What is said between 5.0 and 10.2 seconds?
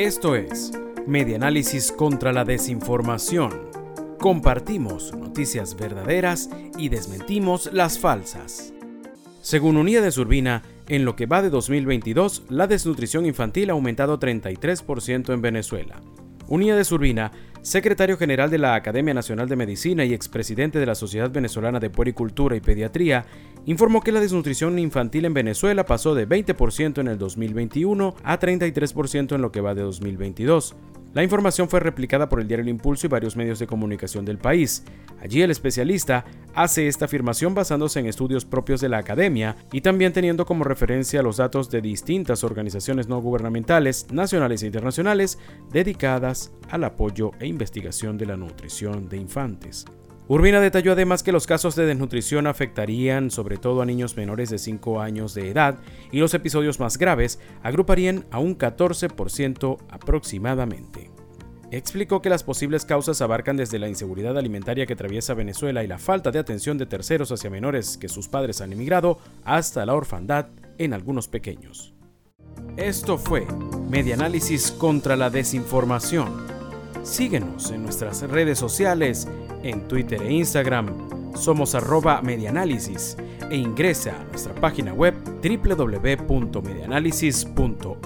noticias verdaderas y desmentimos las falsas. Según Unida de